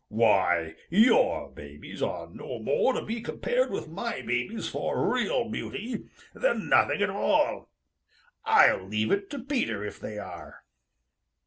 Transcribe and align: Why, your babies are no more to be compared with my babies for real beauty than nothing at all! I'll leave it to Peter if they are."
Why, 0.09 0.77
your 0.89 1.51
babies 1.51 2.01
are 2.01 2.25
no 2.27 2.57
more 2.57 2.91
to 2.93 3.03
be 3.03 3.21
compared 3.21 3.69
with 3.69 3.87
my 3.87 4.23
babies 4.23 4.67
for 4.67 5.13
real 5.13 5.47
beauty 5.47 6.09
than 6.33 6.69
nothing 6.69 7.03
at 7.03 7.11
all! 7.11 7.69
I'll 8.43 8.87
leave 8.87 9.11
it 9.11 9.29
to 9.29 9.37
Peter 9.37 9.85
if 9.85 9.99
they 9.99 10.17
are." 10.17 10.63